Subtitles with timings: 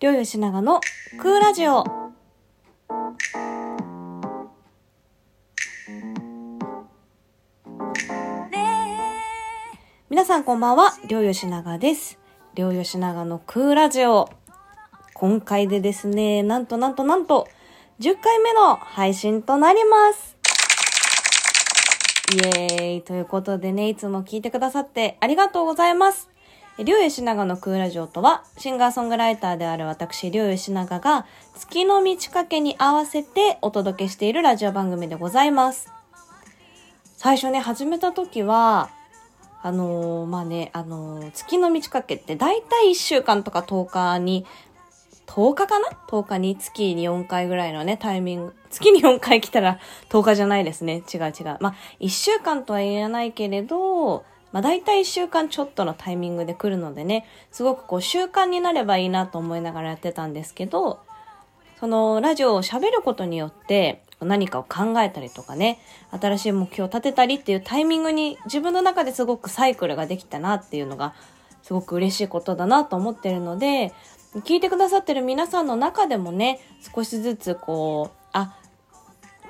[0.00, 0.80] りょうよしながの
[1.18, 1.84] クーラジオ。
[10.08, 12.18] 皆さんこんばんは、りょうよしながです。
[12.54, 14.30] りょうよしながのクーラジオ。
[15.12, 17.46] 今回でですね、なんとなんとなんと、
[17.98, 20.38] 10回目の配信となります。
[22.32, 26.29] イエーイということでね、いつも聞いてくださってありがとうございます。
[26.82, 35.92] りょうよしながのクーラジオとは、シンガーソングライターである私、りょうよしながが、月の満ち欠けに合わせてお届けしているラジオ番組でございます。
[37.18, 38.88] 最初ね、始めた時は、
[39.62, 44.46] あのーまあね、あのー月の満ち欠けって大体1週間とか10日に、
[45.26, 48.54] 10日かな ?10 日に月に4回ぐらいのね、タイミング。
[48.70, 49.78] 月に4回来たら
[50.08, 51.02] 10日じゃないですね。
[51.12, 51.58] 違う違う。
[51.60, 61.00] まあ、1週間とは言えないけれど、まあ大体1週間ちょっとのタイミングで来るのでね、すごくこう習慣になればいいなと思いながらやってたんですけど、
[61.78, 65.78] そのラジオを喋ることによって何かを考えたりとかね、
[66.10, 71.14] 新しい目標を立てたりっていうタイミングに自分の中ですごくサイクルができたなっていうのが
[71.62, 73.94] すごく嬉しいことだなと思ってるので、
[74.44, 76.60] 聞いてくださってる皆さんの中でもね、
[76.94, 78.56] 少しずつこう、あ、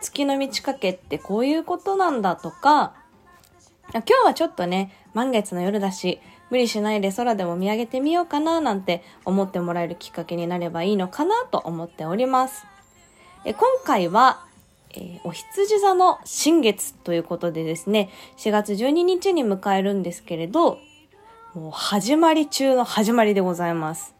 [0.00, 2.94] 月の満ち欠けってこういうことなんだとか、
[3.92, 12.66] 今日はちょっとね、満月の夜だし、無理しないで空でも見上げてみようかななんて思ってもらえるきっかけになればいいのかなと思っております。
[13.44, 14.44] え今回は、
[14.90, 20.78] えーお羊座の新月ということでですね、4月12日に迎えるんですけれど、
[21.54, 24.14] もう始まり中の始まりでございます。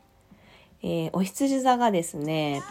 [0.83, 2.63] えーお羊座がですね、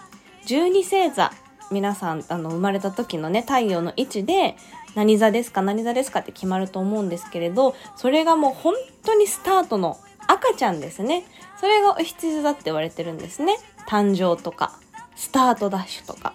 [0.48, 1.32] 12星座、
[1.70, 4.56] 皆さん、あの、生まれた時のね、太陽の位置で、
[4.96, 11.26] 何座ですか、何座ですかって決まると思うんですけれど、それがもう本当にスタートの赤ちゃんですね。
[11.60, 13.58] それがお羊座って言われてるんですね。
[13.88, 14.80] 誕生とか、
[15.16, 16.34] スタートダッシュとか。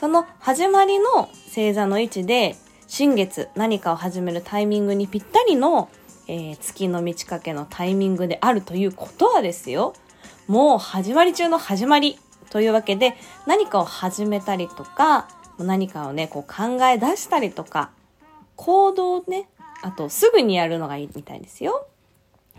[0.00, 2.56] その始まりの星座の位置で、
[2.86, 5.88] 新月、何かを始めるタイミングにぴったりの、
[6.28, 9.94] えー月の満ち欠けのタイミングであるということはですよ。
[10.48, 12.18] もう始まり中の始まり
[12.50, 13.14] というわけで、
[13.46, 15.28] 何かを始めたりとか、
[15.64, 17.90] 何かをね、こう考え出したりとか、
[18.56, 19.48] 行動ね、
[19.82, 21.86] あとすぐにやるのがいいみたいですよ。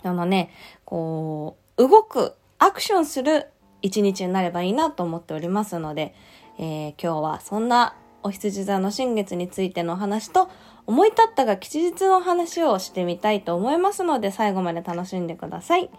[0.03, 0.51] あのね、
[0.85, 3.47] こう、動く、アクションする
[3.81, 6.15] 一日になればいいなと思っておりますので、
[6.57, 10.49] えー今日はそんなお羊座の新月についてのお話と、
[10.85, 15.89] 思い立ったが吉日の話をしてみたいと思いますので、最後まで楽しんでください。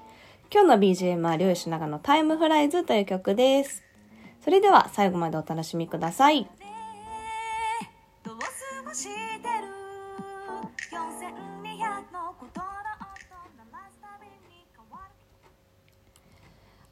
[0.51, 3.85] 今日の BGM は、りょうしながのタイムフライズという曲です。
[4.43, 6.49] それでは最後までお楽しみください。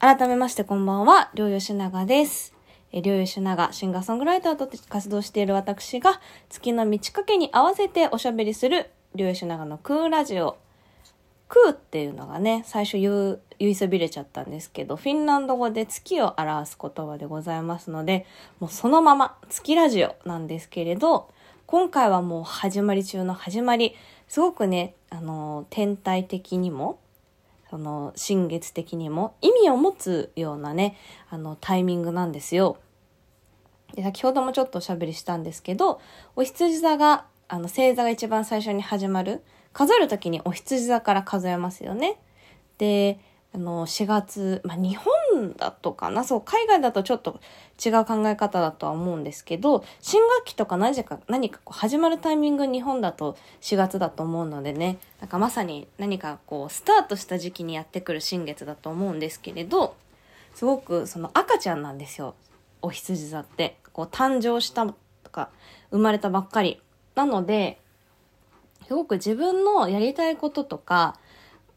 [0.07, 2.55] 改めましてこんばんは、りょうよしながです。
[2.93, 10.59] えりょうよしなが、シンガーソングライターとして活動している私が、月の満ち欠けに合わせておしゃべりする、りょうよしながのクーラジオ。
[11.49, 18.27] クーっていうのがね、最初言う、言いそびれちゃったんですけど、フィンランド語で月を表す言葉でございますので、
[18.61, 21.29] もうそのまま月ラジオなんですけれど、
[21.67, 23.97] 今回はもう始まり中の始まり、
[24.29, 27.01] すごくね、あの、天体的にも、
[27.71, 30.97] その新月的にも意味を持つようなね
[31.31, 32.79] あのタイミングなんですよ。
[33.95, 36.01] で先ほどもちょっとおしゃべりしたんですけど
[36.35, 42.19] お羊座があの星座が一番最初に始まる数える時にお羊座から数えますよね。
[42.79, 43.19] で
[43.55, 47.41] あの4月、まあ、日本だとかなそう海外だとちょっと
[47.85, 59.97] 違う考え方だとは思うんですけど新学期とか何か何かこう始まるタイミング日本だと4月だと思うのでねなんかまさに何かこうスタートした時期にやってくる新月だと思うんですけれど
[60.57, 62.35] すごくその赤ちゃんなんですよ。
[62.81, 63.77] お羊座って。
[63.93, 64.95] こう誕生したと
[65.31, 65.51] か
[65.91, 66.81] 生まれたばっかり。
[67.15, 67.79] なので
[68.87, 71.19] すごく自分のやりたいこととか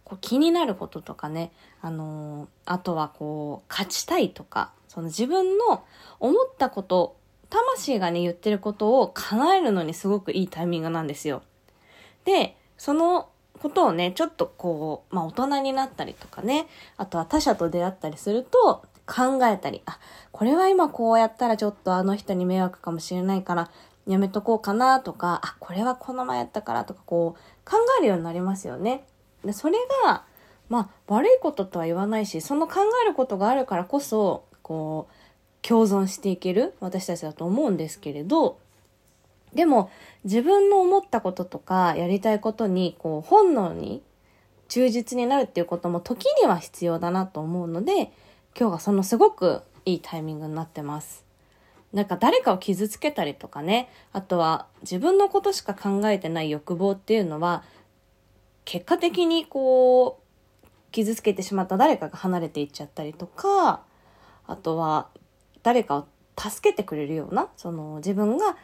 [0.10, 1.52] こう気になることとかね、
[1.82, 5.84] あのーあとはこう、勝ちたいとか、その自分の
[6.20, 7.16] 思ったこと、
[7.50, 11.44] 魂がね、言ってることを叶えるのにすごくいいタイミングなんですよ。
[12.26, 13.30] で、その
[13.62, 16.68] ことをね、ちょっとこう、まあ大人になったりとかね、
[16.98, 20.00] あとは他者と出会ったりすると、考えたり、あ、
[20.32, 23.72] これは今こうやったらちょっとあの人に迷惑かもしれないから、
[24.06, 29.04] やめとこうかなとか、あ、これはこの前やったからとか、こう、考えるようになりますよね。
[29.44, 30.24] で、それが、
[30.70, 38.60] まあ、悪いこととは言わないし、その考えることがあるからこそ、こう、共存していける私たちだと思うんですけれど、
[39.54, 39.90] でも、
[40.24, 44.04] 自分の思ったこととか、やりたいことに、こう、本能に
[44.68, 48.12] 忠実になるっていうことも時には必要だなと思うので、
[48.58, 51.26] 今日がそのすごくいいタイミングになってます。
[51.92, 57.64] なんか誰かを傷つけたりとかね、あとは自分のことしか考えてない欲望っていうのは、
[58.70, 60.22] 結果的にこ
[60.64, 63.82] う、傷つけてしまった誰かが離れていっちゃったりとか、
[64.46, 65.08] あとは
[65.64, 66.08] 誰かを
[66.38, 68.56] 助けてくれるような、その自分が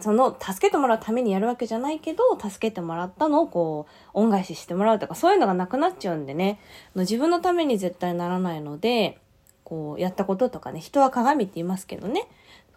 [0.00, 6.58] その助けてもらうためにやるわけじゃないけど、助けてもらったのをこう、恩返ししてもらうとか、そういうのがなくなっちゃうんでね、
[6.94, 9.18] 自分のために絶対ならないので、
[9.64, 12.26] こう、やったこととかね、人は鏡って言いますけどね。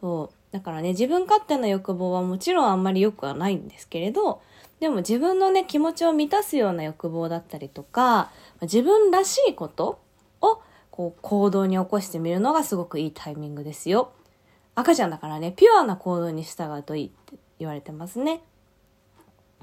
[0.02, 0.36] そう。
[0.52, 4.42] だからね、自分勝手な欲望はもちろんあんまり良くはないんですけれど、
[4.82, 8.32] でも自分のね、気持ちを満たすような欲望だったりとか、
[8.64, 10.02] 自分らしいこと
[10.42, 14.12] を、こう、行動に起こしてみるのがすごくいいタイミングですよ。
[14.74, 18.42] 赤ちゃんだからね、ピュアな行動に従うといいって言われてますね。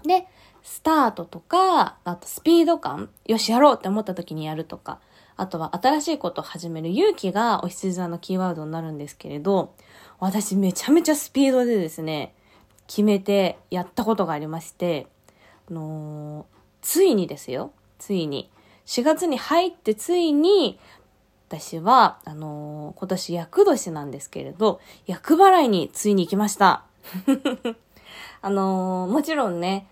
[0.05, 0.29] で、
[0.63, 5.01] スタートとか、あとスピード感、よしやろうって思った時にやるとか、
[5.37, 9.75] あとは新しいことを始める勇気がお羊座のキーワードになるんですけれど、
[10.21, 12.37] 私めちゃめちゃスピードでですね、
[12.89, 15.07] 決めてやったことがありまして、
[15.71, 18.51] あのーついにですよ、ついに。
[18.87, 20.79] 4月に入ってついに、
[21.49, 26.85] 私は、あのー今年厄年なんですけれど、厄払いについに行きました。
[28.41, 29.87] あのーもちろんね、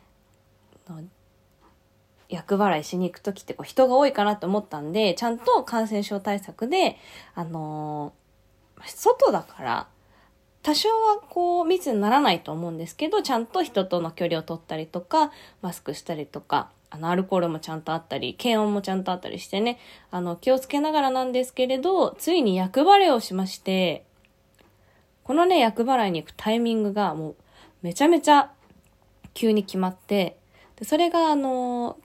[2.29, 6.97] 厄払いしに行くときってこう人が多いかなと思ったんで、ちゃんと感染症対策で、
[7.35, 8.27] あのー
[8.87, 9.87] 外だから、
[10.67, 15.31] 多少はこう密にならないと思うんですけど、ちゃんと人との距離を取ったりとか、
[15.63, 19.79] マスクしたりとか、あの、アルコールもちゃんとあったり、検温もちゃんとあったりしてね、
[20.11, 24.07] あの、気をつけながらなんですけれど、ついに厄払いをしまして、
[25.23, 27.37] このね、厄払いに行くタイミングがもう、
[27.83, 28.51] めちゃめちゃ
[29.35, 30.37] 急に決まって、
[30.75, 31.97] でそれがあの、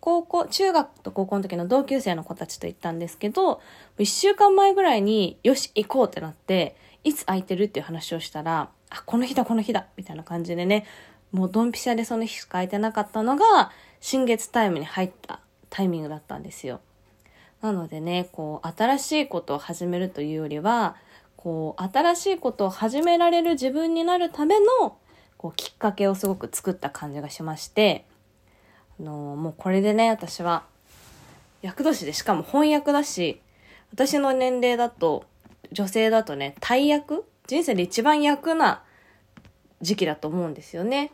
[0.00, 3.62] 高校、中学と高校の時の同級生の子たちと行ったんですけど、
[3.98, 10.86] 一週間前ぐらいに、よし、行こうってなって、いつ空いてるっていう話をしたら、あ、この日だ、この日だ、みたいな感じでね、
[11.32, 15.40] もうドンピシャでその日しか空いてなかったのが、新月タイムに入った
[15.70, 16.80] タイミングだったんですよ。
[17.62, 20.96] なのでね、こう、新しいことを始めるというよりは、
[21.36, 24.96] こう、新しいことを始められる自分になるための、
[25.38, 28.04] こう、きっかけをすごく作った感じがしまして、
[29.00, 30.64] あのもうこれでね、私は、
[31.62, 33.40] 役年でしかも翻訳だし、
[33.92, 35.24] 私の年齢だと、
[35.72, 38.82] 女性だとね、大役人生で一番役な
[39.80, 41.12] 時期だと思うんですよね。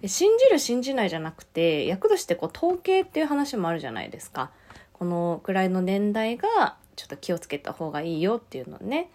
[0.00, 4.50] で信じる信じないじゃなくて、役年ってこう統計っていう話もあるじゃないですか。
[4.92, 9.10] このくらいの年代がちょっと気をつけた方がいいよっていうのね。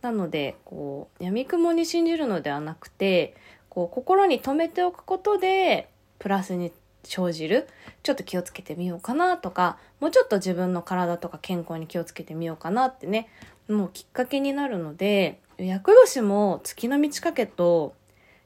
[0.00, 3.34] なので、こう、闇雲に信じるのではなくて、
[3.68, 5.88] こう、心に留めておくことで、
[6.18, 6.72] プラスに
[7.04, 7.68] 生じる、
[8.02, 13.28] ちょっと気をつけてみようかなとか、もうちょっと自分の体とか健康に気をつけてみようかなってね、
[13.68, 17.94] もうきっかけになるので、厄年も月の満ち欠けと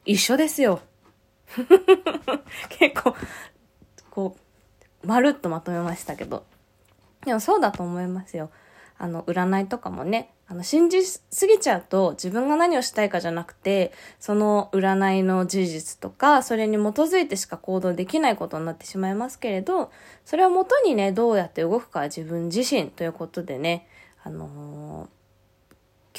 [0.04, 0.80] 一緒ですよ。
[2.70, 3.14] 結構、
[4.10, 4.36] こ
[5.02, 6.44] う、まるっとまとめましたけど。
[7.24, 8.50] でもそうだと思いますよ。
[8.98, 19.92] あの、占いとかもね、あの、信じすぎちゃうと自分が何をしたいかじゃなくて、その占いの事実とか、それに基づいてしか行動できないことになってしまいますけれど、
[20.24, 23.86] それをもとにね、どうやって動くかは自分自身ということでね、
[24.24, 25.18] あのー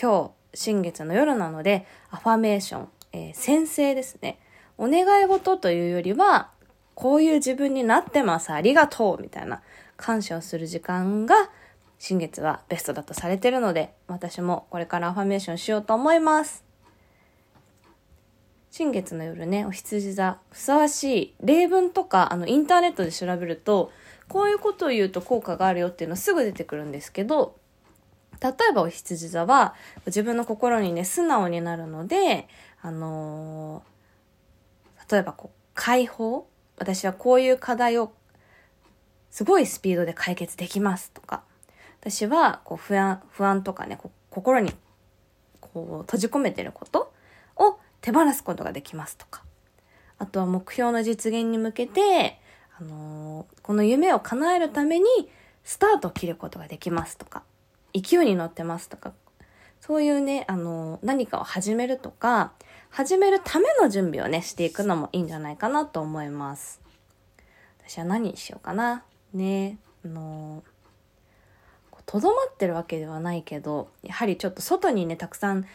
[0.01, 4.39] 今日、新月の夜なので、アファメーション、えー先生ですね。
[4.77, 6.51] お願い事というよりは、
[6.95, 9.61] こういう自分になってます、ありがとう、みたいな
[9.97, 11.49] 感謝をする時間が、
[11.97, 16.63] 新月はベストだとされてるので、私もこれからアファメーションしようと思います。
[18.71, 23.91] 新月の夜ね、お羊座、ふさわしい例文とか、あの、インターネットで調べると、
[24.29, 27.58] こういうことを言うと効果があるよっていうのすぐ出てくるんですけど、
[28.41, 32.47] 例えばお羊座は、自分の心にね、素直になるので、
[32.81, 33.89] あのー
[35.11, 38.11] 例えばこう、解放私はこういう課題を
[39.31, 41.43] すごいスピードで解決できますとか、
[41.99, 44.71] 私はこう不安、不安とかね、心に
[45.59, 47.11] こう閉じ込めてること
[47.57, 49.43] を手放すことができますとか、
[50.17, 52.39] あとは目標の実現に向けて、
[52.79, 55.05] あのーこの夢を叶えるために
[55.63, 57.43] スタートを切ることができますとか、
[57.93, 59.13] 勢いに乗ってますとか、
[59.79, 62.53] そういうね、あの何かを始めるとか、
[62.89, 66.81] 始めるための準備をね、していくのもいいんじゃないかなと思います。
[67.87, 69.03] 私は何にしようかな。
[69.33, 70.63] ね、あの
[72.09, 75.67] とどまってるわけではないけど、やはりちょっと外にね、たくさん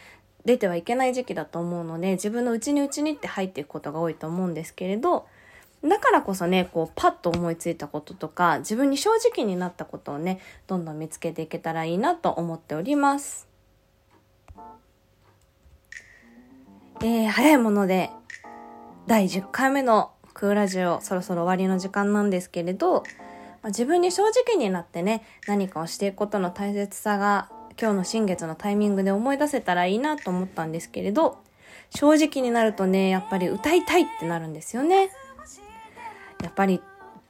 [0.43, 5.27] 出てはいけない時期だと思うので、自分の内に内にって入っていくことが多いと思うんですけれど、
[5.87, 13.47] だからこそね、こう、パッと思いついたこととか、自分に正直になったことをね、どんどん見つけていけたらいいなと思っております。
[17.01, 18.09] えー、早いもので、
[19.05, 23.03] 第10回目のクーラジオ、そろそろ終わりの時間なんですけれど、
[23.61, 27.49] ま自分に正直になってね、何かをしていくことの大切さが、
[27.79, 31.37] 今日の新月のタイミングで思い出せたらいいなと思ったんですけれど、
[31.89, 35.11] 正直になるとね、やっぱり歌いたいってなるんですよね。
[36.45, 36.79] やっぱり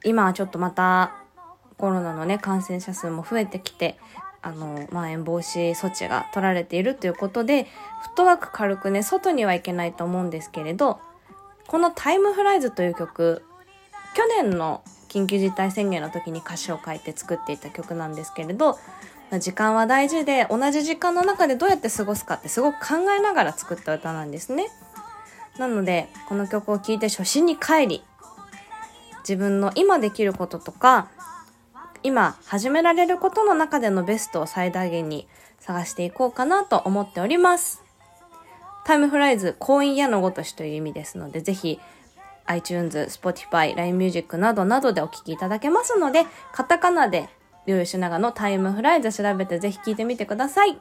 [0.04, 1.16] 今はちょっとまた
[1.78, 3.98] コロナのね、感染者数も増えてきて、
[4.42, 7.64] あの、まん延防止措置が取られているということで、
[8.02, 11.00] フットワーク軽くね、外には行けないと思うんですけれど、
[11.66, 13.42] このタイムフライズという曲、
[14.14, 18.78] 去年の緊急事態宣言の時に歌詞を書いて作っていた曲なんですけれど、
[19.40, 24.68] 時間は大事で、同じ時間の中でどうやって過ごすかってすごく考えながら作った歌なんですね。
[25.58, 28.04] なので、この曲を聴いて初心に帰り、
[29.26, 31.08] 自分の今できることとか、
[32.04, 35.26] 今始められることの中でのベストを最大限に
[35.58, 37.82] 探していこうかなと思っております。
[38.84, 41.80] タイムフライズ、婚姻矢のごとしという意味ですので、ぜひ
[42.44, 47.28] iTunes、Spotify、LINE Music などなどでお聴きいただけますので、カタカナで、
[47.66, 50.78] りょうしながのタイムフライズ調べてぜひ聴いてみてください。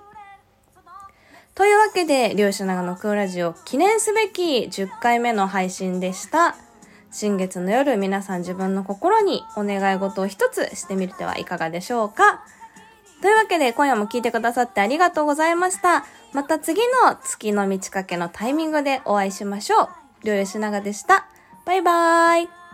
[1.55, 6.55] というわけで、りょうしながのクーラジオ記念すべき10回目の配信でした。
[7.17, 12.43] 新月の夜、皆さん自分の心にお願い事を一つしてみてはいかがでしょうか？
[13.21, 16.03] というわけで、今夜も聞いてくださってありがとうございました。
[16.33, 19.89] また次の月の満ち欠けのタイミングでお会いしましょう。
[20.25, 21.25] りょうよしながでした。
[21.63, 22.64] バイバーイ。